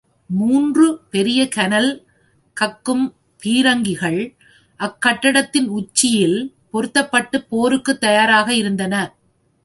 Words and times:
மூன்று 0.29 0.99
பெரிய 1.09 1.47
கனல் 1.47 2.07
கக்கும் 2.61 3.13
பீரங்கிகள் 3.43 4.35
அக்கட்டடத்தின் 4.79 5.67
உச்சியில் 5.67 6.55
பொருத்தப் 6.71 7.11
பட்டுப் 7.11 7.49
போருக்குத் 7.49 8.01
தயாராக 8.01 8.53
இருந்தன. 8.53 9.13